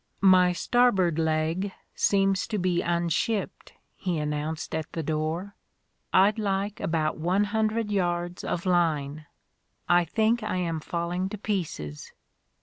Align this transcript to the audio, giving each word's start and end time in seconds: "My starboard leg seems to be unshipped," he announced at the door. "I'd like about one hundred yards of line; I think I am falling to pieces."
"My 0.23 0.51
starboard 0.51 1.19
leg 1.19 1.73
seems 1.93 2.47
to 2.47 2.57
be 2.57 2.81
unshipped," 2.81 3.73
he 3.95 4.17
announced 4.17 4.73
at 4.73 4.91
the 4.93 5.03
door. 5.03 5.55
"I'd 6.11 6.39
like 6.39 6.79
about 6.79 7.19
one 7.19 7.43
hundred 7.43 7.91
yards 7.91 8.43
of 8.43 8.65
line; 8.65 9.27
I 9.87 10.05
think 10.05 10.41
I 10.41 10.55
am 10.55 10.79
falling 10.79 11.29
to 11.29 11.37
pieces." 11.37 12.13